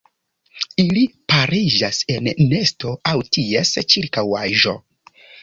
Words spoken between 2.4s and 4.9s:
nesto aŭ ties ĉirkaŭaĵo.